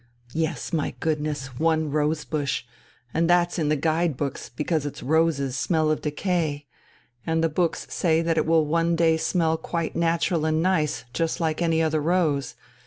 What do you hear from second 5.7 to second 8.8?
of decay. And the books say that it will